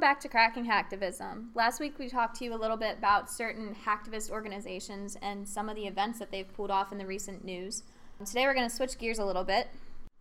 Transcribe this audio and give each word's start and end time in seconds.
Welcome 0.00 0.14
back 0.14 0.20
to 0.20 0.28
Cracking 0.28 0.64
Hacktivism. 0.64 1.48
Last 1.54 1.78
week 1.78 1.98
we 1.98 2.08
talked 2.08 2.34
to 2.36 2.44
you 2.46 2.54
a 2.54 2.56
little 2.56 2.78
bit 2.78 2.96
about 2.96 3.30
certain 3.30 3.76
hacktivist 3.84 4.30
organizations 4.30 5.14
and 5.20 5.46
some 5.46 5.68
of 5.68 5.76
the 5.76 5.86
events 5.86 6.18
that 6.20 6.30
they've 6.30 6.50
pulled 6.54 6.70
off 6.70 6.90
in 6.90 6.96
the 6.96 7.04
recent 7.04 7.44
news. 7.44 7.82
Today 8.24 8.46
we're 8.46 8.54
going 8.54 8.66
to 8.66 8.74
switch 8.74 8.96
gears 8.96 9.18
a 9.18 9.24
little 9.26 9.44
bit. 9.44 9.68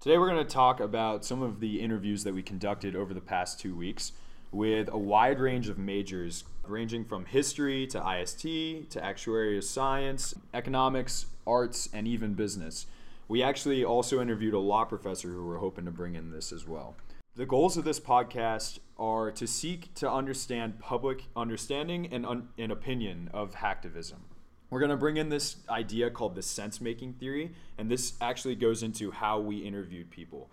Today 0.01 0.17
we're 0.17 0.29
going 0.29 0.45
to 0.45 0.53
talk 0.53 0.81
about 0.81 1.23
some 1.23 1.41
of 1.41 1.61
the 1.61 1.79
interviews 1.79 2.25
that 2.25 2.33
we 2.33 2.43
conducted 2.43 2.93
over 2.93 3.13
the 3.13 3.21
past 3.21 3.57
two 3.57 3.73
weeks 3.73 4.11
with 4.51 4.89
a 4.91 4.97
wide 4.97 5.39
range 5.39 5.69
of 5.69 5.77
majors 5.77 6.43
ranging 6.67 7.05
from 7.05 7.23
history 7.23 7.87
to 7.87 7.99
IST 7.99 8.41
to 8.41 8.99
actuarial 8.99 9.63
science, 9.63 10.35
economics, 10.53 11.27
arts, 11.47 11.87
and 11.93 12.05
even 12.05 12.33
business. 12.33 12.85
We 13.29 13.41
actually 13.41 13.85
also 13.85 14.19
interviewed 14.19 14.55
a 14.55 14.59
law 14.59 14.83
professor 14.83 15.29
who 15.29 15.47
we're 15.47 15.59
hoping 15.59 15.85
to 15.85 15.91
bring 15.91 16.15
in 16.15 16.31
this 16.31 16.51
as 16.51 16.67
well. 16.67 16.97
The 17.39 17.45
goals 17.45 17.77
of 17.77 17.85
this 17.85 18.01
podcast 18.01 18.79
are 18.97 19.31
to 19.31 19.47
seek 19.47 19.93
to 19.93 20.11
understand 20.11 20.77
public 20.81 21.23
understanding 21.37 22.09
and, 22.11 22.25
un- 22.25 22.49
and 22.57 22.69
opinion 22.69 23.29
of 23.33 23.55
hacktivism. 23.55 24.17
We're 24.69 24.81
going 24.81 24.91
to 24.91 24.97
bring 24.97 25.15
in 25.15 25.29
this 25.29 25.55
idea 25.69 26.09
called 26.09 26.35
the 26.35 26.41
sense 26.41 26.81
making 26.81 27.13
theory, 27.13 27.53
and 27.77 27.89
this 27.89 28.15
actually 28.19 28.55
goes 28.55 28.83
into 28.83 29.11
how 29.11 29.39
we 29.39 29.59
interviewed 29.59 30.09
people. 30.09 30.49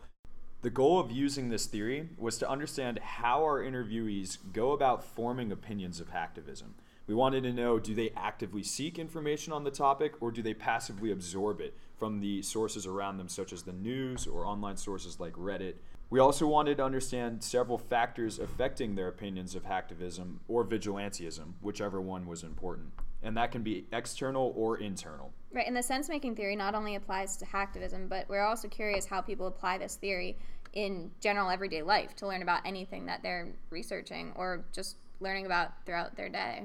The 0.63 0.71
goal 0.71 1.01
of 1.01 1.11
using 1.11 1.49
this 1.49 1.67
theory 1.67 2.11
was 2.19 2.39
to 2.39 2.49
understand 2.49 3.01
how 3.01 3.43
our 3.43 3.61
interviewees 3.61 4.39
go 4.53 4.71
about 4.71 5.03
forming 5.03 5.51
opinions 5.51 5.99
of 5.99 6.13
hacktivism. 6.13 6.75
We 7.09 7.17
wanted 7.17 7.43
to 7.43 7.53
know 7.53 7.81
do 7.81 7.97
they 7.97 8.11
actively 8.17 8.63
seek 8.63 8.97
information 8.97 9.53
on 9.53 9.65
the 9.65 9.73
topic 9.73 10.15
or 10.21 10.31
do 10.31 10.41
they 10.41 10.55
passively 10.55 11.11
absorb 11.11 11.61
it 11.61 11.77
from 11.99 12.21
the 12.21 12.43
sources 12.43 12.87
around 12.87 13.17
them, 13.17 13.29
such 13.29 13.53
as 13.53 13.65
the 13.65 13.73
news 13.73 14.29
or 14.29 14.47
online 14.47 14.77
sources 14.77 15.19
like 15.19 15.33
Reddit 15.33 15.75
we 16.09 16.21
also 16.21 16.47
wanted 16.47 16.77
to 16.77 16.85
understand 16.85 17.43
several 17.43 17.79
factors 17.79 18.39
affecting 18.39 18.95
their 18.95 19.09
opinions 19.09 19.55
of 19.55 19.65
hacktivism 19.65 20.37
or 20.47 20.65
vigilantism, 20.65 21.55
whichever 21.61 22.01
one 22.01 22.27
was 22.27 22.43
important. 22.43 22.93
And 23.23 23.37
that 23.37 23.51
can 23.51 23.63
be 23.63 23.87
external 23.93 24.53
or 24.57 24.79
internal. 24.79 25.33
Right, 25.53 25.67
and 25.67 25.77
the 25.77 25.83
sense 25.83 26.09
making 26.09 26.37
theory 26.37 26.55
not 26.55 26.75
only 26.75 26.95
applies 26.95 27.37
to 27.39 27.45
hacktivism, 27.45 28.09
but 28.09 28.29
we're 28.29 28.45
also 28.45 28.69
curious 28.69 29.07
how 29.07 29.21
people 29.21 29.47
apply 29.49 29.79
this 29.79 29.97
theory 29.97 30.37
in 30.75 31.11
general 31.21 31.51
everyday 31.51 31.83
life 31.83 32.15
to 32.17 32.27
learn 32.27 32.43
about 32.43 32.61
anything 32.65 33.07
that 33.07 33.23
they're 33.23 33.49
researching 33.71 34.33
or 34.37 34.65
just 34.73 34.99
learning 35.21 35.47
about 35.47 35.73
throughout 35.87 36.17
their 36.17 36.29
day. 36.29 36.65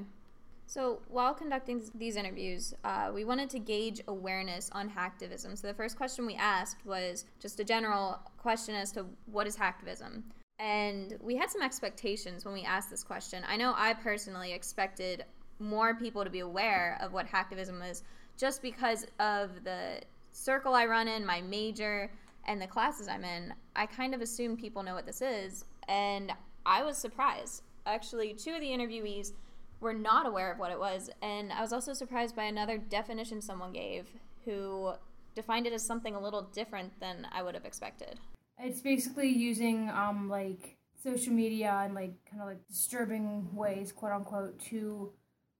So, 0.71 0.99
while 1.09 1.33
conducting 1.33 1.81
these 1.95 2.15
interviews, 2.15 2.73
uh, 2.85 3.11
we 3.13 3.25
wanted 3.25 3.49
to 3.49 3.59
gauge 3.59 3.99
awareness 4.07 4.69
on 4.71 4.89
hacktivism. 4.89 5.57
So, 5.57 5.67
the 5.67 5.73
first 5.73 5.97
question 5.97 6.25
we 6.25 6.35
asked 6.35 6.85
was 6.85 7.25
just 7.41 7.59
a 7.59 7.65
general 7.65 8.21
question 8.37 8.73
as 8.75 8.89
to 8.93 9.05
what 9.25 9.47
is 9.47 9.57
hacktivism. 9.57 10.21
And 10.59 11.17
we 11.19 11.35
had 11.35 11.49
some 11.49 11.61
expectations 11.61 12.45
when 12.45 12.53
we 12.53 12.63
asked 12.63 12.89
this 12.89 13.03
question. 13.03 13.43
I 13.49 13.57
know 13.57 13.73
I 13.75 13.95
personally 13.95 14.53
expected 14.53 15.25
more 15.59 15.93
people 15.93 16.23
to 16.23 16.29
be 16.29 16.39
aware 16.39 16.97
of 17.01 17.11
what 17.11 17.27
hacktivism 17.27 17.85
is 17.91 18.03
just 18.37 18.61
because 18.61 19.05
of 19.19 19.65
the 19.65 19.99
circle 20.31 20.73
I 20.73 20.85
run 20.85 21.09
in, 21.09 21.25
my 21.25 21.41
major, 21.41 22.09
and 22.45 22.61
the 22.61 22.67
classes 22.67 23.09
I'm 23.09 23.25
in. 23.25 23.53
I 23.75 23.87
kind 23.87 24.15
of 24.15 24.21
assume 24.21 24.55
people 24.55 24.83
know 24.83 24.95
what 24.95 25.05
this 25.05 25.21
is. 25.21 25.65
And 25.89 26.31
I 26.65 26.81
was 26.81 26.97
surprised. 26.97 27.63
Actually, 27.85 28.33
two 28.35 28.53
of 28.53 28.61
the 28.61 28.67
interviewees 28.67 29.33
were 29.81 29.93
not 29.93 30.25
aware 30.25 30.51
of 30.51 30.59
what 30.59 30.71
it 30.71 30.79
was. 30.79 31.09
And 31.21 31.51
I 31.51 31.61
was 31.61 31.73
also 31.73 31.93
surprised 31.93 32.35
by 32.35 32.43
another 32.43 32.77
definition 32.77 33.41
someone 33.41 33.73
gave 33.73 34.07
who 34.45 34.93
defined 35.35 35.67
it 35.67 35.73
as 35.73 35.85
something 35.85 36.15
a 36.15 36.21
little 36.21 36.43
different 36.53 36.99
than 36.99 37.27
I 37.31 37.43
would 37.43 37.55
have 37.55 37.65
expected. 37.65 38.19
It's 38.59 38.81
basically 38.81 39.27
using 39.27 39.89
um 39.89 40.29
like 40.29 40.77
social 41.03 41.33
media 41.33 41.81
and 41.83 41.95
like 41.95 42.13
kind 42.29 42.41
of 42.41 42.47
like 42.47 42.67
disturbing 42.67 43.49
ways, 43.53 43.91
quote 43.91 44.11
unquote, 44.11 44.59
to 44.69 45.11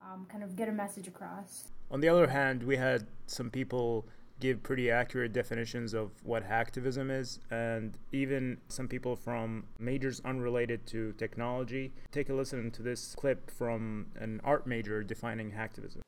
um, 0.02 0.28
kind 0.32 0.44
of 0.44 0.56
get 0.56 0.70
a 0.70 0.72
message 0.72 1.08
across. 1.08 1.68
On 1.90 2.00
the 2.00 2.10
other 2.10 2.28
hand, 2.28 2.64
we 2.64 2.78
had 2.78 3.08
some 3.28 3.50
people 3.50 4.06
give 4.42 4.62
pretty 4.64 4.92
accurate 4.92 5.32
definitions 5.32 5.94
of 5.94 6.12
what 6.24 6.44
hacktivism 6.46 7.10
is, 7.10 7.40
and 7.50 7.98
even 8.12 8.58
some 8.68 8.88
people 8.88 9.16
from 9.16 9.64
majors 9.80 10.20
unrelated 10.26 10.86
to 10.88 11.14
technology. 11.14 11.94
Take 12.12 12.30
a 12.30 12.34
listen 12.34 12.72
to 12.72 12.82
this 12.82 13.16
clip 13.16 13.50
from 13.50 14.08
an 14.20 14.42
art 14.44 14.68
major 14.68 15.04
defining 15.04 15.52
hacktivism. 15.52 16.02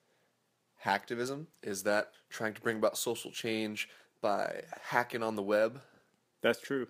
Hacktivism 0.84 1.46
is 1.62 1.84
that 1.84 2.10
trying 2.30 2.54
to 2.56 2.62
bring 2.62 2.78
about 2.78 2.98
social 2.98 3.32
change 3.32 3.88
by 4.20 4.64
hacking 4.82 5.24
on 5.24 5.36
the 5.36 5.44
web. 5.44 5.80
That's 6.42 6.60
true. 6.60 6.88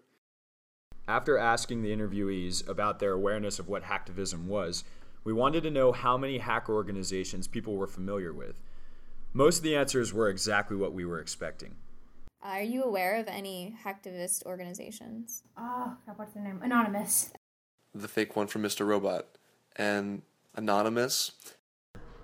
After 1.07 1.37
asking 1.37 1.83
the 1.83 1.95
interviewees 1.95 2.67
about 2.67 2.99
their 2.99 3.11
awareness 3.11 3.59
of 3.59 3.67
what 3.67 3.83
hacktivism 3.83 4.45
was, 4.45 4.83
we 5.23 5.33
wanted 5.33 5.63
to 5.63 5.71
know 5.71 5.91
how 5.91 6.17
many 6.17 6.37
hacker 6.37 6.73
organizations 6.73 7.47
people 7.47 7.75
were 7.75 7.87
familiar 7.87 8.33
with. 8.33 8.55
Most 9.35 9.57
of 9.57 9.63
the 9.63 9.75
answers 9.75 10.13
were 10.13 10.29
exactly 10.29 10.77
what 10.77 10.93
we 10.93 11.05
were 11.05 11.19
expecting. 11.19 11.73
Are 12.43 12.61
you 12.61 12.83
aware 12.83 13.15
of 13.15 13.27
any 13.27 13.75
hacktivist 13.83 14.45
organizations? 14.45 15.41
Oh, 15.57 15.97
what's 16.17 16.33
the 16.33 16.39
name? 16.39 16.59
Anonymous. 16.61 17.31
The 17.95 18.07
fake 18.07 18.35
one 18.35 18.45
from 18.45 18.61
Mr. 18.61 18.85
Robot. 18.85 19.25
And 19.75 20.21
Anonymous. 20.55 21.31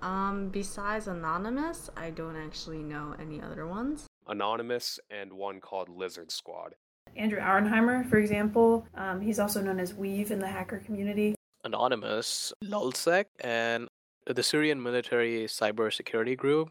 Um, 0.02 0.50
besides 0.50 1.08
Anonymous, 1.08 1.90
I 1.96 2.10
don't 2.10 2.36
actually 2.36 2.78
know 2.78 3.16
any 3.18 3.42
other 3.42 3.66
ones. 3.66 4.06
Anonymous 4.28 5.00
and 5.10 5.32
one 5.32 5.60
called 5.60 5.88
Lizard 5.88 6.30
Squad. 6.30 6.76
Andrew 7.16 7.40
Auernheimer, 7.40 8.08
for 8.08 8.18
example, 8.18 8.86
um, 8.94 9.20
he's 9.20 9.40
also 9.40 9.60
known 9.60 9.80
as 9.80 9.94
weev 9.94 10.30
in 10.30 10.38
the 10.38 10.46
hacker 10.46 10.78
community. 10.78 11.34
Anonymous, 11.64 12.52
Lulzsec, 12.62 13.24
and 13.40 13.88
the 14.26 14.44
Syrian 14.44 14.80
military 14.80 15.46
cybersecurity 15.46 16.36
group. 16.36 16.70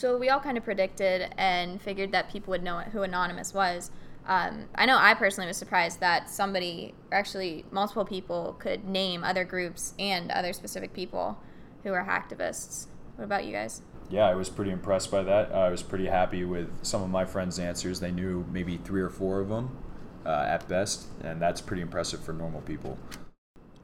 So 0.00 0.16
we 0.16 0.28
all 0.28 0.40
kind 0.40 0.56
of 0.56 0.64
predicted 0.64 1.34
and 1.36 1.80
figured 1.80 2.12
that 2.12 2.30
people 2.30 2.52
would 2.52 2.62
know 2.62 2.78
who 2.78 3.02
Anonymous 3.02 3.52
was. 3.52 3.90
Um, 4.26 4.66
I 4.74 4.86
know 4.86 4.96
I 4.96 5.14
personally 5.14 5.46
was 5.46 5.56
surprised 5.56 6.00
that 6.00 6.30
somebody, 6.30 6.94
or 7.10 7.18
actually 7.18 7.64
multiple 7.70 8.04
people, 8.04 8.56
could 8.58 8.84
name 8.84 9.24
other 9.24 9.44
groups 9.44 9.94
and 9.98 10.30
other 10.30 10.52
specific 10.52 10.94
people 10.94 11.38
who 11.82 11.92
are 11.92 12.04
hacktivists. 12.04 12.86
What 13.16 13.24
about 13.24 13.44
you 13.44 13.52
guys? 13.52 13.82
Yeah, 14.08 14.26
I 14.26 14.34
was 14.34 14.48
pretty 14.48 14.70
impressed 14.70 15.10
by 15.10 15.22
that. 15.22 15.52
I 15.52 15.68
was 15.68 15.82
pretty 15.82 16.06
happy 16.06 16.44
with 16.44 16.70
some 16.82 17.02
of 17.02 17.10
my 17.10 17.24
friends' 17.24 17.58
answers. 17.58 18.00
They 18.00 18.10
knew 18.10 18.46
maybe 18.50 18.76
three 18.78 19.02
or 19.02 19.10
four 19.10 19.40
of 19.40 19.48
them 19.48 19.76
uh, 20.24 20.46
at 20.48 20.66
best, 20.68 21.08
and 21.22 21.42
that's 21.42 21.60
pretty 21.60 21.82
impressive 21.82 22.24
for 22.24 22.32
normal 22.32 22.60
people. 22.62 22.98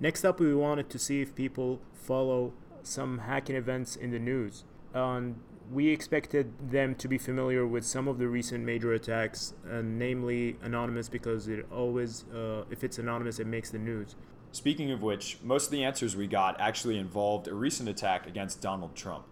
Next 0.01 0.25
up, 0.25 0.41
we 0.41 0.55
wanted 0.55 0.89
to 0.91 0.99
see 0.99 1.21
if 1.21 1.35
people 1.35 1.81
follow 1.93 2.53
some 2.83 3.19
hacking 3.19 3.57
events 3.57 3.97
in 3.97 4.11
the 4.11 4.19
news. 4.19 4.65
On 4.95 5.37
we 5.71 5.89
expected 5.89 6.53
them 6.71 6.95
to 6.97 7.09
be 7.09 7.19
familiar 7.19 7.67
with 7.67 7.85
some 7.85 8.09
of 8.09 8.19
the 8.19 8.29
recent 8.29 8.65
major 8.65 8.93
attacks, 8.93 9.55
uh, 9.71 9.83
namely 9.83 10.57
anonymous, 10.63 11.09
because 11.09 11.49
it 11.49 11.67
always, 11.73 12.25
uh, 12.35 12.65
if 12.71 12.85
it's 12.85 12.99
anonymous, 12.99 13.39
it 13.39 13.47
makes 13.47 13.71
the 13.71 13.79
news. 13.79 14.15
Speaking 14.53 14.91
of 14.91 15.03
which, 15.03 15.39
most 15.43 15.67
of 15.67 15.71
the 15.73 15.85
answers 15.85 16.17
we 16.17 16.27
got 16.27 16.61
actually 16.61 16.99
involved 16.99 17.49
a 17.49 17.55
recent 17.55 17.89
attack 17.89 18.27
against 18.27 18.63
Donald 18.63 18.95
Trump. 18.95 19.27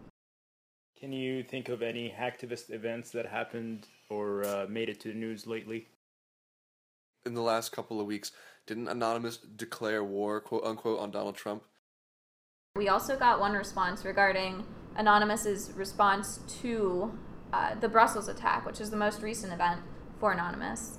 Can 0.99 1.12
you 1.12 1.43
think 1.43 1.69
of 1.69 1.83
any 1.83 2.11
hacktivist 2.11 2.71
events 2.71 3.11
that 3.11 3.27
happened 3.27 3.87
or 4.11 4.44
uh, 4.44 4.67
made 4.69 4.89
it 4.89 5.00
to 5.00 5.09
the 5.09 5.15
news 5.15 5.47
lately? 5.47 5.89
In 7.27 7.34
the 7.34 7.43
last 7.43 7.73
couple 7.73 8.00
of 8.00 8.06
weeks, 8.06 8.33
didn't 8.67 8.89
Anonymous 8.89 9.37
declare 9.37 10.05
war, 10.05 10.41
quote 10.41 10.65
unquote, 10.65 10.99
on 10.99 11.11
Donald 11.11 11.37
Trump? 11.37 11.62
We 12.76 12.88
also 12.88 13.17
got 13.17 13.38
one 13.38 13.53
response 13.53 14.05
regarding 14.05 14.64
Anonymous's 14.96 15.73
response 15.75 16.41
to 16.62 17.17
uh, 17.52 17.75
the 17.76 17.88
Brussels 17.88 18.29
attack, 18.29 18.67
which 18.67 18.81
is 18.81 18.91
the 18.91 18.96
most 18.96 19.23
recent 19.23 19.52
event 19.52 19.81
for 20.19 20.32
Anonymous. 20.32 20.99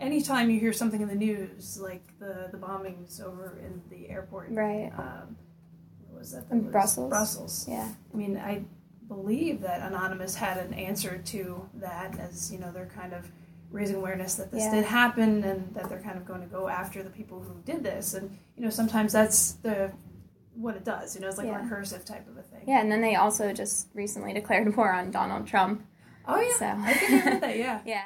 Anytime 0.00 0.50
you 0.50 0.60
hear 0.60 0.72
something 0.72 1.00
in 1.00 1.08
the 1.08 1.14
news, 1.14 1.78
like 1.80 2.18
the, 2.18 2.48
the 2.52 2.58
bombings 2.58 3.22
over 3.22 3.58
in 3.64 3.80
the 3.88 4.10
airport, 4.10 4.50
right? 4.50 4.92
Um, 4.98 5.36
was 6.12 6.32
that? 6.32 6.44
In 6.50 6.70
Brussels. 6.70 7.08
Brussels. 7.08 7.66
Yeah. 7.68 7.88
I 8.12 8.16
mean, 8.16 8.36
I 8.36 8.64
believe 9.08 9.60
that 9.62 9.80
Anonymous 9.80 10.34
had 10.34 10.58
an 10.58 10.74
answer 10.74 11.18
to 11.18 11.68
that, 11.74 12.18
as 12.18 12.52
you 12.52 12.58
know, 12.58 12.70
they're 12.72 12.90
kind 12.94 13.14
of 13.14 13.30
raising 13.70 13.96
awareness 13.96 14.34
that 14.36 14.50
this 14.50 14.64
yeah. 14.64 14.74
did 14.74 14.84
happen 14.84 15.42
and 15.44 15.74
that 15.74 15.88
they're 15.88 16.00
kind 16.00 16.16
of 16.16 16.26
going 16.26 16.40
to 16.40 16.46
go 16.46 16.68
after 16.68 17.02
the 17.02 17.10
people 17.10 17.40
who 17.40 17.54
did 17.64 17.82
this. 17.82 18.14
And 18.14 18.36
you 18.56 18.64
know, 18.64 18.70
sometimes 18.70 19.12
that's 19.12 19.52
the 19.52 19.92
what 20.56 20.76
it 20.76 20.84
does. 20.84 21.14
You 21.14 21.20
know, 21.20 21.28
it's 21.28 21.38
like 21.38 21.46
yeah. 21.46 21.60
a 21.60 21.64
recursive 21.64 22.04
type 22.04 22.28
of 22.28 22.36
a 22.36 22.42
thing. 22.42 22.62
Yeah, 22.66 22.80
and 22.80 22.90
then 22.90 23.00
they 23.00 23.14
also 23.16 23.52
just 23.52 23.88
recently 23.94 24.32
declared 24.32 24.74
war 24.76 24.92
on 24.92 25.10
Donald 25.10 25.46
Trump. 25.46 25.84
Oh 26.26 26.40
yeah, 26.40 26.56
so. 26.58 26.66
I 26.66 26.94
think 26.94 27.26
I 27.26 27.30
read 27.30 27.42
that. 27.42 27.56
Yeah. 27.56 27.80
yeah. 27.84 28.02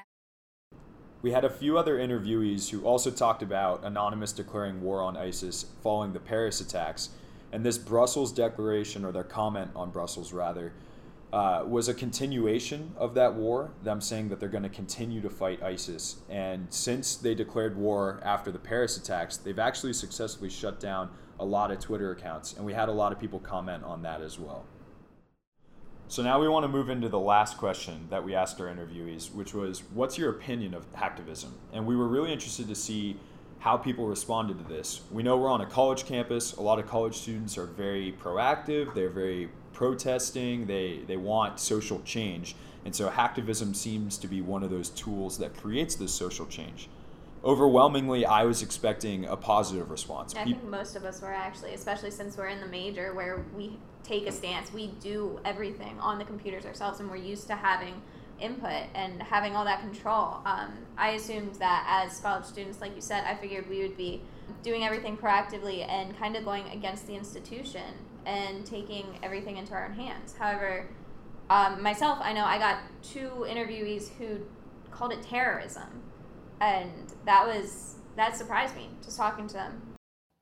We 1.22 1.32
had 1.32 1.44
a 1.44 1.50
few 1.50 1.76
other 1.76 1.98
interviewees 1.98 2.70
who 2.70 2.82
also 2.82 3.10
talked 3.10 3.42
about 3.42 3.84
Anonymous 3.84 4.32
declaring 4.32 4.80
war 4.80 5.02
on 5.02 5.16
ISIS 5.18 5.66
following 5.82 6.14
the 6.14 6.20
Paris 6.20 6.60
attacks, 6.60 7.10
and 7.52 7.64
this 7.64 7.76
Brussels 7.76 8.32
declaration, 8.32 9.04
or 9.04 9.12
their 9.12 9.24
comment 9.24 9.70
on 9.76 9.90
Brussels 9.90 10.32
rather, 10.32 10.72
uh, 11.32 11.62
was 11.66 11.88
a 11.88 11.94
continuation 11.94 12.92
of 12.96 13.14
that 13.14 13.34
war, 13.34 13.70
them 13.82 14.00
saying 14.00 14.30
that 14.30 14.40
they're 14.40 14.48
going 14.48 14.62
to 14.62 14.68
continue 14.68 15.20
to 15.20 15.30
fight 15.30 15.62
ISIS. 15.62 16.16
And 16.28 16.66
since 16.70 17.16
they 17.16 17.34
declared 17.34 17.76
war 17.76 18.20
after 18.24 18.50
the 18.50 18.58
Paris 18.58 18.96
attacks, 18.96 19.36
they've 19.36 19.58
actually 19.58 19.92
successfully 19.92 20.50
shut 20.50 20.80
down 20.80 21.10
a 21.40 21.44
lot 21.44 21.72
of 21.72 21.80
Twitter 21.80 22.12
accounts. 22.12 22.54
And 22.54 22.64
we 22.64 22.72
had 22.72 22.88
a 22.88 22.92
lot 22.92 23.10
of 23.10 23.18
people 23.18 23.40
comment 23.40 23.82
on 23.82 24.02
that 24.02 24.20
as 24.20 24.38
well. 24.38 24.64
So 26.06 26.22
now 26.22 26.40
we 26.40 26.48
want 26.48 26.64
to 26.64 26.68
move 26.68 26.90
into 26.90 27.08
the 27.08 27.18
last 27.18 27.56
question 27.56 28.06
that 28.10 28.24
we 28.24 28.34
asked 28.34 28.60
our 28.60 28.66
interviewees, 28.66 29.32
which 29.32 29.54
was, 29.54 29.82
What's 29.94 30.18
your 30.18 30.30
opinion 30.30 30.74
of 30.74 30.92
hacktivism? 30.92 31.50
And 31.72 31.86
we 31.86 31.96
were 31.96 32.08
really 32.08 32.32
interested 32.32 32.68
to 32.68 32.74
see 32.74 33.16
how 33.60 33.76
people 33.76 34.06
responded 34.06 34.58
to 34.58 34.64
this. 34.64 35.02
We 35.10 35.22
know 35.22 35.36
we're 35.36 35.50
on 35.50 35.60
a 35.60 35.66
college 35.66 36.06
campus. 36.06 36.54
A 36.56 36.62
lot 36.62 36.78
of 36.78 36.88
college 36.88 37.16
students 37.16 37.56
are 37.58 37.66
very 37.66 38.12
proactive, 38.12 38.94
they're 38.94 39.10
very 39.10 39.50
protesting, 39.72 40.66
they, 40.66 41.00
they 41.06 41.16
want 41.16 41.60
social 41.60 42.00
change. 42.02 42.56
And 42.84 42.94
so 42.94 43.08
hacktivism 43.10 43.76
seems 43.76 44.16
to 44.18 44.26
be 44.28 44.40
one 44.40 44.62
of 44.62 44.70
those 44.70 44.88
tools 44.90 45.38
that 45.38 45.56
creates 45.56 45.94
this 45.94 46.12
social 46.12 46.46
change. 46.46 46.88
Overwhelmingly, 47.42 48.26
I 48.26 48.44
was 48.44 48.62
expecting 48.62 49.24
a 49.24 49.36
positive 49.36 49.90
response. 49.90 50.34
I 50.34 50.44
think 50.44 50.62
most 50.64 50.94
of 50.94 51.04
us 51.04 51.22
were 51.22 51.32
actually, 51.32 51.72
especially 51.72 52.10
since 52.10 52.36
we're 52.36 52.48
in 52.48 52.60
the 52.60 52.66
major 52.66 53.14
where 53.14 53.44
we 53.56 53.78
take 54.02 54.26
a 54.26 54.32
stance. 54.32 54.72
We 54.72 54.88
do 55.00 55.40
everything 55.44 55.98
on 56.00 56.18
the 56.18 56.24
computers 56.24 56.66
ourselves, 56.66 57.00
and 57.00 57.10
we're 57.10 57.16
used 57.16 57.46
to 57.46 57.54
having 57.54 58.02
input 58.40 58.84
and 58.94 59.22
having 59.22 59.56
all 59.56 59.64
that 59.64 59.80
control. 59.80 60.38
Um, 60.44 60.72
I 60.98 61.10
assumed 61.10 61.54
that 61.56 61.86
as 61.88 62.20
college 62.20 62.44
students, 62.44 62.80
like 62.80 62.94
you 62.94 63.02
said, 63.02 63.24
I 63.24 63.34
figured 63.34 63.68
we 63.68 63.80
would 63.82 63.96
be 63.96 64.22
doing 64.62 64.84
everything 64.84 65.16
proactively 65.16 65.88
and 65.88 66.18
kind 66.18 66.36
of 66.36 66.44
going 66.44 66.66
against 66.68 67.06
the 67.06 67.14
institution 67.14 67.94
and 68.26 68.66
taking 68.66 69.18
everything 69.22 69.56
into 69.56 69.72
our 69.72 69.86
own 69.86 69.94
hands. 69.94 70.34
However, 70.38 70.86
um, 71.48 71.82
myself, 71.82 72.18
I 72.20 72.32
know 72.32 72.44
I 72.44 72.58
got 72.58 72.78
two 73.02 73.46
interviewees 73.48 74.10
who 74.18 74.40
called 74.90 75.12
it 75.12 75.22
terrorism, 75.22 76.02
and 76.60 77.12
that 77.24 77.46
was 77.46 77.96
that 78.16 78.36
surprised 78.36 78.76
me 78.76 78.88
just 79.02 79.16
talking 79.16 79.46
to 79.48 79.54
them. 79.54 79.82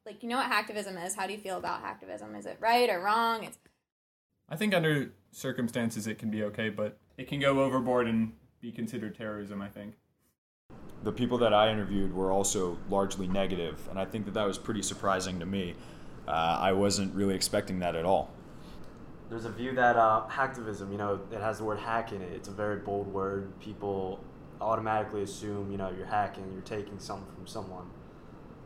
Like, 0.04 0.22
you 0.22 0.28
know 0.28 0.36
what 0.36 0.50
hacktivism 0.50 1.04
is? 1.04 1.14
How 1.14 1.26
do 1.26 1.32
you 1.32 1.38
feel 1.38 1.58
about 1.58 1.82
hacktivism? 1.82 2.36
Is 2.38 2.46
it 2.46 2.56
right 2.60 2.88
or 2.88 3.00
wrong? 3.00 3.44
It's 3.44 3.58
I 4.48 4.56
think 4.56 4.74
under 4.74 5.12
circumstances 5.30 6.06
it 6.06 6.18
can 6.18 6.30
be 6.30 6.42
okay, 6.44 6.70
but 6.70 6.98
it 7.16 7.28
can 7.28 7.40
go 7.40 7.60
overboard 7.62 8.06
and 8.06 8.32
be 8.60 8.72
considered 8.72 9.16
terrorism. 9.16 9.62
I 9.62 9.68
think. 9.68 9.94
The 11.04 11.12
people 11.12 11.38
that 11.38 11.54
I 11.54 11.70
interviewed 11.70 12.12
were 12.12 12.32
also 12.32 12.76
largely 12.90 13.28
negative, 13.28 13.86
and 13.88 14.00
I 14.00 14.04
think 14.04 14.24
that 14.24 14.34
that 14.34 14.46
was 14.46 14.58
pretty 14.58 14.82
surprising 14.82 15.38
to 15.38 15.46
me 15.46 15.74
uh, 16.28 16.58
I 16.60 16.72
wasn't 16.72 17.14
really 17.14 17.34
expecting 17.34 17.78
that 17.80 17.96
at 17.96 18.04
all. 18.04 18.30
There's 19.30 19.46
a 19.46 19.50
view 19.50 19.74
that 19.74 19.96
uh, 19.96 20.24
hacktivism, 20.28 20.92
you 20.92 20.98
know, 20.98 21.20
it 21.32 21.40
has 21.40 21.58
the 21.58 21.64
word 21.64 21.78
hack 21.78 22.12
in 22.12 22.20
it. 22.20 22.32
It's 22.32 22.48
a 22.48 22.52
very 22.52 22.76
bold 22.76 23.06
word. 23.12 23.58
People 23.60 24.22
automatically 24.60 25.22
assume, 25.22 25.70
you 25.70 25.76
know, 25.76 25.93
you're 25.96 26.06
hacking, 26.06 26.50
you're 26.52 26.62
taking 26.62 26.99
something 26.99 27.32
from 27.34 27.46
someone. 27.46 27.87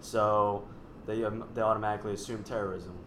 So 0.00 0.66
they, 1.06 1.24
um, 1.24 1.44
they 1.54 1.62
automatically 1.62 2.14
assume 2.14 2.42
terrorism. 2.44 2.98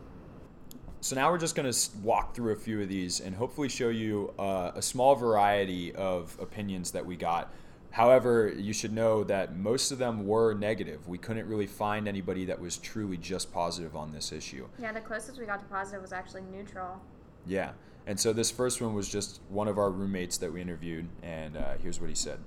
So 1.02 1.16
now 1.16 1.32
we're 1.32 1.38
just 1.38 1.56
going 1.56 1.72
to 1.72 1.90
walk 2.02 2.34
through 2.34 2.54
a 2.54 2.56
few 2.56 2.82
of 2.82 2.90
these 2.90 3.20
and 3.20 3.36
hopefully 3.36 3.70
show 3.70 3.90
you 3.90 4.34
uh, 4.40 4.72
a 4.76 4.82
small 4.82 5.16
variety 5.16 5.94
of 5.94 6.36
opinions 6.40 6.92
that 6.92 7.06
we 7.06 7.16
got 7.16 7.54
However, 7.96 8.50
you 8.54 8.74
should 8.74 8.92
know 8.92 9.24
that 9.24 9.56
most 9.56 9.90
of 9.90 10.00
them 10.00 10.28
were 10.28 10.54
negative. 10.54 11.08
We 11.08 11.18
couldn't 11.18 11.48
really 11.48 11.66
find 11.66 12.10
anybody 12.10 12.44
that 12.44 12.60
was 12.60 12.76
truly 12.76 13.16
just 13.16 13.54
positive 13.54 13.96
on 13.96 14.12
this 14.12 14.34
issue. 14.34 14.68
Yeah, 14.78 14.92
the 14.92 15.00
closest 15.00 15.40
we 15.40 15.46
got 15.46 15.62
to 15.62 15.66
positive 15.68 16.02
was 16.02 16.12
actually 16.12 16.42
neutral. 16.42 17.02
Yeah. 17.46 17.72
And 18.06 18.20
so 18.20 18.34
this 18.34 18.52
first 18.52 18.82
one 18.82 18.96
was 18.96 19.08
just 19.08 19.40
one 19.48 19.70
of 19.70 19.78
our 19.78 19.90
roommates 19.90 20.38
that 20.40 20.52
we 20.52 20.60
interviewed, 20.60 21.08
and 21.24 21.56
uh, 21.56 21.76
here's 21.82 22.02
what 22.02 22.10
he 22.10 22.16
said 22.18 22.40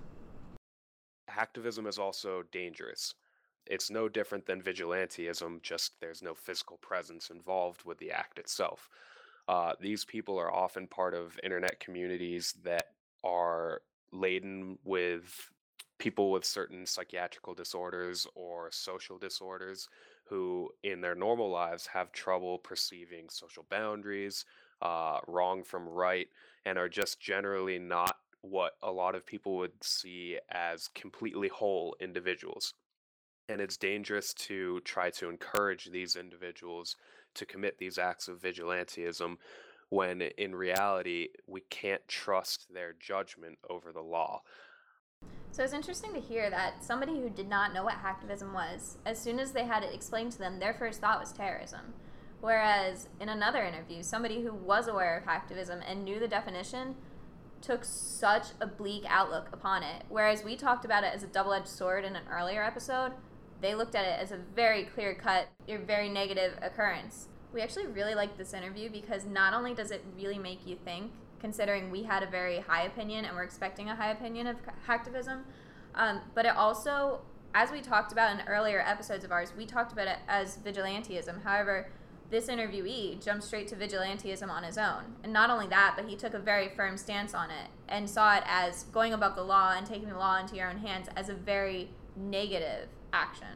Hacktivism 1.38 1.86
is 1.86 1.98
also 1.98 2.42
dangerous. 2.50 3.14
It's 3.66 3.90
no 3.90 4.08
different 4.08 4.46
than 4.46 4.62
vigilantism, 4.62 5.62
just 5.62 5.92
there's 6.00 6.22
no 6.22 6.34
physical 6.34 6.78
presence 6.78 7.30
involved 7.30 7.84
with 7.84 7.98
the 7.98 8.10
act 8.10 8.38
itself. 8.38 8.88
Uh, 9.46 9.72
these 9.80 10.04
people 10.04 10.38
are 10.38 10.52
often 10.52 10.86
part 10.86 11.14
of 11.14 11.38
internet 11.42 11.78
communities 11.80 12.54
that 12.64 12.86
are 13.24 13.82
laden 14.12 14.78
with 14.84 15.50
people 15.98 16.30
with 16.30 16.44
certain 16.44 16.86
psychiatrical 16.86 17.54
disorders 17.54 18.26
or 18.34 18.70
social 18.70 19.18
disorders 19.18 19.88
who 20.24 20.70
in 20.82 21.00
their 21.00 21.14
normal 21.14 21.50
lives 21.50 21.86
have 21.86 22.12
trouble 22.12 22.58
perceiving 22.58 23.28
social 23.28 23.66
boundaries 23.68 24.44
uh, 24.82 25.18
wrong 25.26 25.62
from 25.62 25.88
right 25.88 26.28
and 26.64 26.78
are 26.78 26.88
just 26.88 27.20
generally 27.20 27.78
not 27.78 28.16
what 28.42 28.72
a 28.82 28.90
lot 28.90 29.14
of 29.14 29.26
people 29.26 29.56
would 29.56 29.72
see 29.82 30.38
as 30.50 30.88
completely 30.94 31.48
whole 31.48 31.96
individuals 32.00 32.74
and 33.48 33.60
it's 33.60 33.76
dangerous 33.76 34.34
to 34.34 34.80
try 34.80 35.10
to 35.10 35.28
encourage 35.28 35.86
these 35.86 36.16
individuals 36.16 36.96
to 37.34 37.46
commit 37.46 37.78
these 37.78 37.98
acts 37.98 38.28
of 38.28 38.40
vigilantism 38.40 39.36
when 39.88 40.20
in 40.20 40.54
reality 40.54 41.28
we 41.46 41.62
can't 41.70 42.06
trust 42.06 42.66
their 42.72 42.94
judgment 43.00 43.58
over 43.70 43.90
the 43.90 44.02
law. 44.02 44.42
So 45.50 45.64
it's 45.64 45.72
interesting 45.72 46.12
to 46.12 46.20
hear 46.20 46.50
that 46.50 46.84
somebody 46.84 47.14
who 47.14 47.30
did 47.30 47.48
not 47.48 47.72
know 47.72 47.84
what 47.84 47.94
hacktivism 47.94 48.52
was, 48.52 48.98
as 49.06 49.18
soon 49.18 49.38
as 49.40 49.52
they 49.52 49.64
had 49.64 49.82
it 49.82 49.94
explained 49.94 50.32
to 50.32 50.38
them, 50.38 50.58
their 50.58 50.74
first 50.74 51.00
thought 51.00 51.18
was 51.18 51.32
terrorism. 51.32 51.94
Whereas 52.40 53.08
in 53.18 53.30
another 53.30 53.64
interview, 53.64 54.02
somebody 54.02 54.42
who 54.42 54.52
was 54.52 54.88
aware 54.88 55.16
of 55.16 55.24
hacktivism 55.24 55.82
and 55.88 56.04
knew 56.04 56.20
the 56.20 56.28
definition 56.28 56.94
took 57.60 57.84
such 57.84 58.48
a 58.60 58.66
bleak 58.66 59.04
outlook 59.08 59.48
upon 59.52 59.82
it. 59.82 60.04
Whereas 60.08 60.44
we 60.44 60.56
talked 60.56 60.84
about 60.84 61.04
it 61.04 61.12
as 61.14 61.22
a 61.22 61.26
double 61.26 61.52
edged 61.52 61.68
sword 61.68 62.04
in 62.04 62.16
an 62.16 62.22
earlier 62.30 62.62
episode, 62.62 63.12
they 63.60 63.74
looked 63.74 63.94
at 63.94 64.04
it 64.04 64.20
as 64.20 64.30
a 64.30 64.38
very 64.54 64.84
clear 64.84 65.14
cut, 65.14 65.48
very 65.66 66.08
negative 66.08 66.54
occurrence 66.62 67.28
we 67.52 67.62
actually 67.62 67.86
really 67.86 68.14
like 68.14 68.36
this 68.36 68.52
interview 68.52 68.90
because 68.90 69.24
not 69.24 69.54
only 69.54 69.74
does 69.74 69.90
it 69.90 70.04
really 70.16 70.38
make 70.38 70.66
you 70.66 70.76
think, 70.84 71.10
considering 71.40 71.90
we 71.90 72.02
had 72.02 72.22
a 72.22 72.26
very 72.26 72.60
high 72.60 72.82
opinion 72.82 73.24
and 73.24 73.34
we're 73.34 73.42
expecting 73.42 73.88
a 73.88 73.96
high 73.96 74.10
opinion 74.10 74.46
of 74.46 74.56
hacktivism, 74.86 75.42
um, 75.94 76.20
but 76.34 76.44
it 76.44 76.56
also, 76.56 77.20
as 77.54 77.70
we 77.70 77.80
talked 77.80 78.12
about 78.12 78.38
in 78.38 78.46
earlier 78.46 78.80
episodes 78.80 79.24
of 79.24 79.32
ours, 79.32 79.52
we 79.56 79.64
talked 79.64 79.92
about 79.92 80.06
it 80.06 80.18
as 80.28 80.58
vigilantism. 80.58 81.42
However, 81.42 81.88
this 82.30 82.48
interviewee 82.48 83.22
jumped 83.24 83.44
straight 83.44 83.68
to 83.68 83.76
vigilantism 83.76 84.50
on 84.50 84.62
his 84.62 84.76
own. 84.76 85.16
And 85.24 85.32
not 85.32 85.50
only 85.50 85.66
that, 85.68 85.94
but 85.96 86.08
he 86.08 86.16
took 86.16 86.34
a 86.34 86.38
very 86.38 86.68
firm 86.68 86.96
stance 86.96 87.32
on 87.32 87.50
it 87.50 87.68
and 87.88 88.08
saw 88.08 88.36
it 88.36 88.42
as 88.46 88.84
going 88.84 89.14
above 89.14 89.34
the 89.34 89.42
law 89.42 89.74
and 89.76 89.86
taking 89.86 90.08
the 90.08 90.18
law 90.18 90.38
into 90.38 90.56
your 90.56 90.68
own 90.68 90.78
hands 90.78 91.08
as 91.16 91.28
a 91.30 91.34
very 91.34 91.88
negative 92.16 92.88
action. 93.12 93.48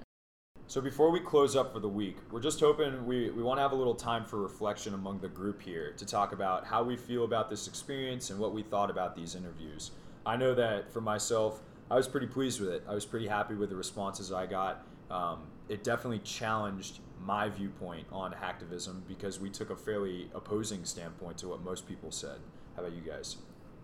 So 0.68 0.80
before 0.80 1.10
we 1.10 1.20
close 1.20 1.54
up 1.54 1.74
for 1.74 1.80
the 1.80 1.88
week, 1.88 2.16
we're 2.30 2.40
just 2.40 2.58
hoping 2.60 3.04
we, 3.04 3.28
we 3.28 3.42
want 3.42 3.58
to 3.58 3.62
have 3.62 3.72
a 3.72 3.76
little 3.76 3.94
time 3.94 4.24
for 4.24 4.40
reflection 4.40 4.94
among 4.94 5.20
the 5.20 5.28
group 5.28 5.60
here 5.60 5.92
to 5.98 6.06
talk 6.06 6.32
about 6.32 6.64
how 6.64 6.82
we 6.82 6.96
feel 6.96 7.24
about 7.24 7.50
this 7.50 7.68
experience 7.68 8.30
and 8.30 8.38
what 8.38 8.54
we 8.54 8.62
thought 8.62 8.88
about 8.88 9.14
these 9.14 9.34
interviews. 9.34 9.90
I 10.24 10.36
know 10.36 10.54
that 10.54 10.90
for 10.90 11.02
myself, 11.02 11.60
I 11.90 11.96
was 11.96 12.08
pretty 12.08 12.26
pleased 12.26 12.58
with 12.58 12.70
it. 12.70 12.84
I 12.88 12.94
was 12.94 13.04
pretty 13.04 13.26
happy 13.26 13.54
with 13.54 13.68
the 13.68 13.76
responses 13.76 14.32
I 14.32 14.46
got. 14.46 14.86
Um, 15.10 15.42
it 15.68 15.84
definitely 15.84 16.20
challenged 16.20 17.00
my 17.24 17.48
viewpoint 17.48 18.06
on 18.12 18.32
hacktivism 18.32 19.06
because 19.06 19.40
we 19.40 19.48
took 19.50 19.70
a 19.70 19.76
fairly 19.76 20.30
opposing 20.34 20.84
standpoint 20.84 21.38
to 21.38 21.48
what 21.48 21.62
most 21.62 21.86
people 21.86 22.10
said. 22.10 22.38
How 22.76 22.82
about 22.82 22.94
you 22.94 23.02
guys? 23.02 23.36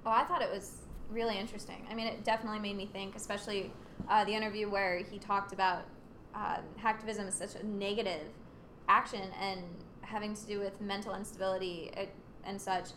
Oh, 0.04 0.10
I 0.10 0.24
thought 0.24 0.42
it 0.42 0.50
was 0.50 0.78
really 1.10 1.38
interesting. 1.38 1.86
I 1.90 1.94
mean, 1.94 2.06
it 2.06 2.24
definitely 2.24 2.58
made 2.58 2.76
me 2.76 2.86
think, 2.86 3.16
especially 3.16 3.72
uh, 4.08 4.24
the 4.24 4.32
interview 4.32 4.68
where 4.68 4.98
he 4.98 5.18
talked 5.18 5.52
about 5.52 5.84
uh, 6.34 6.58
hacktivism 6.80 7.28
is 7.28 7.34
such 7.34 7.54
a 7.54 7.66
negative 7.66 8.26
action 8.88 9.22
and 9.40 9.62
having 10.00 10.34
to 10.34 10.46
do 10.46 10.60
with 10.60 10.80
mental 10.80 11.14
instability 11.14 11.90
uh, 11.96 12.04
and 12.44 12.60
such. 12.60 12.90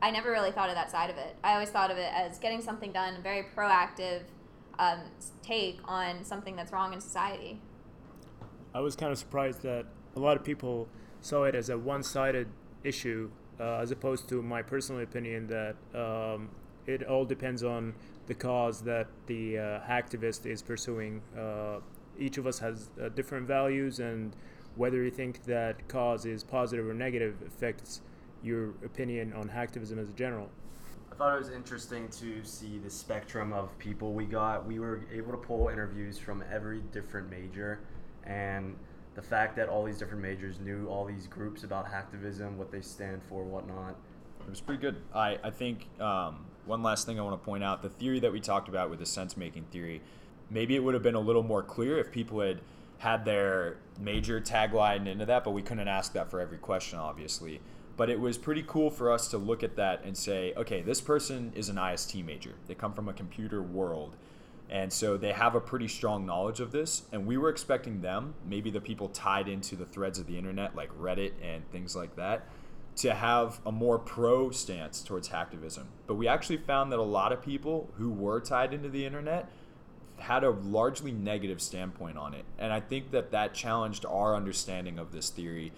I 0.00 0.10
never 0.10 0.30
really 0.30 0.52
thought 0.52 0.68
of 0.68 0.76
that 0.76 0.90
side 0.90 1.10
of 1.10 1.16
it. 1.16 1.36
I 1.42 1.54
always 1.54 1.70
thought 1.70 1.90
of 1.90 1.98
it 1.98 2.12
as 2.14 2.38
getting 2.38 2.60
something 2.60 2.92
done, 2.92 3.16
a 3.16 3.20
very 3.20 3.46
proactive 3.56 4.22
um, 4.78 5.00
take 5.42 5.80
on 5.84 6.24
something 6.24 6.54
that's 6.54 6.72
wrong 6.72 6.92
in 6.92 7.00
society. 7.00 7.60
I 8.74 8.80
was 8.80 8.96
kind 8.96 9.12
of 9.12 9.18
surprised 9.18 9.62
that 9.62 9.86
a 10.16 10.20
lot 10.20 10.36
of 10.36 10.44
people 10.44 10.88
saw 11.20 11.44
it 11.44 11.54
as 11.54 11.68
a 11.70 11.78
one 11.78 12.02
sided 12.02 12.48
issue, 12.84 13.30
uh, 13.58 13.78
as 13.78 13.90
opposed 13.90 14.28
to 14.28 14.42
my 14.42 14.62
personal 14.62 15.02
opinion 15.02 15.46
that 15.48 15.76
um, 15.98 16.50
it 16.86 17.02
all 17.04 17.24
depends 17.24 17.62
on 17.62 17.94
the 18.26 18.34
cause 18.34 18.82
that 18.82 19.08
the 19.26 19.58
uh, 19.58 19.80
hacktivist 19.80 20.46
is 20.46 20.62
pursuing. 20.62 21.22
Uh, 21.36 21.80
each 22.18 22.38
of 22.38 22.46
us 22.46 22.58
has 22.58 22.90
uh, 23.00 23.08
different 23.10 23.46
values, 23.46 24.00
and 24.00 24.34
whether 24.76 25.02
you 25.02 25.10
think 25.10 25.44
that 25.44 25.88
cause 25.88 26.24
is 26.24 26.44
positive 26.44 26.86
or 26.86 26.94
negative 26.94 27.36
affects 27.46 28.00
your 28.42 28.70
opinion 28.84 29.32
on 29.32 29.48
hacktivism 29.48 29.98
as 29.98 30.08
a 30.08 30.12
general. 30.12 30.48
I 31.10 31.14
thought 31.14 31.34
it 31.34 31.38
was 31.38 31.50
interesting 31.50 32.08
to 32.08 32.44
see 32.44 32.78
the 32.78 32.90
spectrum 32.90 33.52
of 33.52 33.76
people 33.78 34.12
we 34.12 34.24
got. 34.24 34.66
We 34.66 34.78
were 34.78 35.00
able 35.12 35.32
to 35.32 35.38
pull 35.38 35.68
interviews 35.68 36.18
from 36.18 36.44
every 36.52 36.80
different 36.92 37.28
major, 37.28 37.80
and 38.24 38.76
the 39.14 39.22
fact 39.22 39.56
that 39.56 39.68
all 39.68 39.84
these 39.84 39.98
different 39.98 40.22
majors 40.22 40.60
knew 40.60 40.86
all 40.88 41.04
these 41.04 41.26
groups 41.26 41.64
about 41.64 41.86
hacktivism, 41.86 42.56
what 42.56 42.70
they 42.70 42.80
stand 42.80 43.20
for, 43.28 43.42
whatnot, 43.42 43.96
It 44.40 44.50
was 44.50 44.60
pretty 44.60 44.80
good. 44.80 44.96
I, 45.14 45.38
I 45.42 45.50
think 45.50 45.88
um, 46.00 46.46
one 46.66 46.82
last 46.82 47.06
thing 47.06 47.18
I 47.18 47.22
want 47.22 47.40
to 47.40 47.44
point 47.44 47.64
out 47.64 47.82
the 47.82 47.88
theory 47.88 48.20
that 48.20 48.32
we 48.32 48.40
talked 48.40 48.68
about 48.68 48.90
with 48.90 49.00
the 49.00 49.06
sense 49.06 49.36
making 49.36 49.64
theory, 49.64 50.02
maybe 50.50 50.76
it 50.76 50.84
would 50.84 50.94
have 50.94 51.02
been 51.02 51.14
a 51.14 51.20
little 51.20 51.42
more 51.42 51.62
clear 51.62 51.98
if 51.98 52.12
people 52.12 52.40
had 52.40 52.60
had 52.98 53.24
their 53.24 53.76
major 53.98 54.40
tagline 54.40 55.06
into 55.06 55.24
that, 55.26 55.44
but 55.44 55.50
we 55.52 55.62
couldn't 55.62 55.88
ask 55.88 56.12
that 56.12 56.30
for 56.30 56.40
every 56.40 56.58
question, 56.58 56.98
obviously. 56.98 57.60
But 57.96 58.10
it 58.10 58.20
was 58.20 58.38
pretty 58.38 58.64
cool 58.66 58.90
for 58.90 59.10
us 59.10 59.28
to 59.28 59.38
look 59.38 59.62
at 59.62 59.76
that 59.76 60.04
and 60.04 60.16
say, 60.16 60.52
okay, 60.56 60.82
this 60.82 61.00
person 61.00 61.52
is 61.54 61.68
an 61.68 61.78
IST 61.78 62.16
major. 62.24 62.54
They 62.66 62.74
come 62.74 62.92
from 62.92 63.08
a 63.08 63.12
computer 63.12 63.62
world. 63.62 64.16
And 64.70 64.92
so 64.92 65.16
they 65.16 65.32
have 65.32 65.54
a 65.54 65.60
pretty 65.60 65.88
strong 65.88 66.26
knowledge 66.26 66.60
of 66.60 66.72
this. 66.72 67.02
And 67.12 67.26
we 67.26 67.36
were 67.38 67.48
expecting 67.48 68.02
them, 68.02 68.34
maybe 68.44 68.70
the 68.70 68.80
people 68.80 69.08
tied 69.08 69.48
into 69.48 69.76
the 69.76 69.86
threads 69.86 70.18
of 70.18 70.26
the 70.26 70.36
internet, 70.36 70.76
like 70.76 70.90
Reddit 70.98 71.32
and 71.42 71.68
things 71.70 71.96
like 71.96 72.16
that, 72.16 72.46
to 72.96 73.14
have 73.14 73.60
a 73.64 73.72
more 73.72 73.98
pro 73.98 74.50
stance 74.50 75.02
towards 75.02 75.30
hacktivism. 75.30 75.84
But 76.06 76.16
we 76.16 76.28
actually 76.28 76.58
found 76.58 76.92
that 76.92 76.98
a 76.98 77.02
lot 77.02 77.32
of 77.32 77.42
people 77.42 77.88
who 77.96 78.10
were 78.10 78.40
tied 78.40 78.74
into 78.74 78.88
the 78.88 79.06
internet 79.06 79.48
had 80.18 80.44
a 80.44 80.50
largely 80.50 81.12
negative 81.12 81.62
standpoint 81.62 82.18
on 82.18 82.34
it. 82.34 82.44
And 82.58 82.72
I 82.72 82.80
think 82.80 83.12
that 83.12 83.30
that 83.30 83.54
challenged 83.54 84.04
our 84.04 84.34
understanding 84.34 84.98
of 84.98 85.12
this 85.12 85.30
theory 85.30 85.72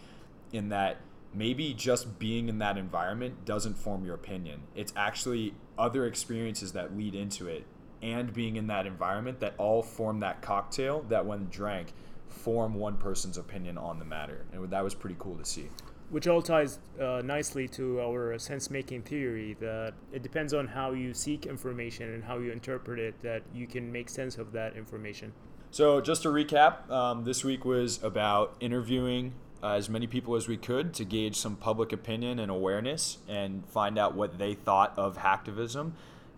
in 0.52 0.70
that 0.70 0.96
maybe 1.32 1.74
just 1.74 2.18
being 2.18 2.48
in 2.48 2.58
that 2.58 2.76
environment 2.76 3.44
doesn't 3.44 3.74
form 3.74 4.04
your 4.04 4.14
opinion. 4.14 4.62
It's 4.74 4.92
actually 4.96 5.54
other 5.78 6.06
experiences 6.06 6.72
that 6.72 6.96
lead 6.96 7.14
into 7.14 7.46
it 7.46 7.64
and 8.02 8.32
being 8.32 8.56
in 8.56 8.66
that 8.68 8.86
environment 8.86 9.40
that 9.40 9.54
all 9.58 9.82
form 9.82 10.20
that 10.20 10.42
cocktail 10.42 11.04
that 11.08 11.24
when 11.24 11.46
drank 11.50 11.92
form 12.28 12.74
one 12.74 12.96
person's 12.96 13.36
opinion 13.36 13.76
on 13.76 13.98
the 13.98 14.04
matter. 14.04 14.44
And 14.52 14.70
that 14.70 14.84
was 14.84 14.94
pretty 14.94 15.16
cool 15.18 15.36
to 15.36 15.44
see 15.44 15.68
which 16.10 16.26
all 16.26 16.42
ties 16.42 16.78
uh, 17.00 17.22
nicely 17.24 17.68
to 17.68 18.00
our 18.00 18.36
sense 18.38 18.70
making 18.70 19.02
theory 19.02 19.56
that 19.60 19.94
it 20.12 20.22
depends 20.22 20.52
on 20.52 20.66
how 20.66 20.90
you 20.90 21.14
seek 21.14 21.46
information 21.46 22.12
and 22.12 22.24
how 22.24 22.38
you 22.38 22.50
interpret 22.50 22.98
it 22.98 23.14
that 23.22 23.42
you 23.54 23.66
can 23.66 23.90
make 23.90 24.08
sense 24.08 24.36
of 24.36 24.52
that 24.52 24.76
information. 24.76 25.32
So, 25.70 26.00
just 26.00 26.22
to 26.22 26.28
recap, 26.28 26.90
um, 26.90 27.22
this 27.24 27.44
week 27.44 27.64
was 27.64 28.02
about 28.02 28.56
interviewing 28.58 29.34
uh, 29.62 29.74
as 29.74 29.88
many 29.88 30.08
people 30.08 30.34
as 30.34 30.48
we 30.48 30.56
could 30.56 30.92
to 30.94 31.04
gauge 31.04 31.36
some 31.36 31.54
public 31.54 31.92
opinion 31.92 32.40
and 32.40 32.50
awareness 32.50 33.18
and 33.28 33.64
find 33.68 33.96
out 33.96 34.14
what 34.14 34.36
they 34.36 34.54
thought 34.54 34.92
of 34.96 35.18
hacktivism. 35.18 35.92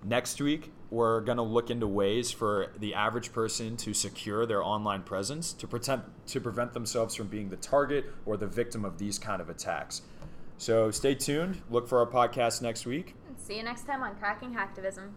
Next 0.04 0.38
week, 0.40 0.70
we're 0.92 1.22
going 1.22 1.38
to 1.38 1.42
look 1.42 1.70
into 1.70 1.88
ways 1.88 2.30
for 2.30 2.70
the 2.78 2.92
average 2.92 3.32
person 3.32 3.78
to 3.78 3.94
secure 3.94 4.44
their 4.44 4.62
online 4.62 5.02
presence 5.02 5.54
to 5.54 5.66
pretend 5.66 6.02
to 6.26 6.38
prevent 6.38 6.74
themselves 6.74 7.14
from 7.14 7.28
being 7.28 7.48
the 7.48 7.56
target 7.56 8.04
or 8.26 8.36
the 8.36 8.46
victim 8.46 8.84
of 8.84 8.98
these 8.98 9.18
kind 9.18 9.40
of 9.40 9.48
attacks. 9.48 10.02
So 10.58 10.90
stay 10.90 11.14
tuned. 11.14 11.62
Look 11.70 11.88
for 11.88 11.98
our 11.98 12.06
podcast 12.06 12.60
next 12.60 12.84
week. 12.84 13.14
See 13.38 13.56
you 13.56 13.62
next 13.62 13.86
time 13.86 14.02
on 14.02 14.14
Cracking 14.16 14.54
Hacktivism. 14.54 15.12